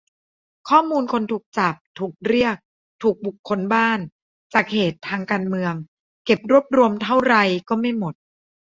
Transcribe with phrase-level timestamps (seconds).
[0.69, 2.55] ข้อมูลคนถูกจับ ถูกเรียก
[3.03, 3.99] ถูกบุกค้นบ้าน
[4.53, 5.73] จากเหตุทางการเมือง
[6.25, 7.35] เก็บรวบรวมเท่าไร
[7.69, 8.13] ก็ไม่หมด